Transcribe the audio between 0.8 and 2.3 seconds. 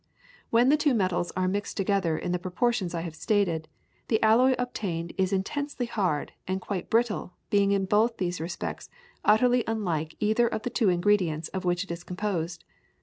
metals are mixed together